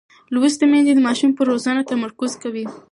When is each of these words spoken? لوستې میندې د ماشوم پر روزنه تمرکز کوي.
لوستې 0.33 0.65
میندې 0.71 0.93
د 0.95 0.99
ماشوم 1.07 1.31
پر 1.37 1.45
روزنه 1.51 1.81
تمرکز 1.91 2.31
کوي. 2.43 2.65